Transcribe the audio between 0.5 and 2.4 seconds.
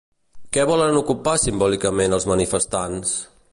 Què volen ocupar simbòlicament els